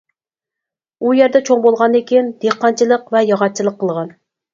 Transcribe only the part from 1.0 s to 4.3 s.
ئۇ يەردە چوڭ بولغاندىن كىيىن دېھقانچىلىق ۋە ياغاچچىلىق قىلغان.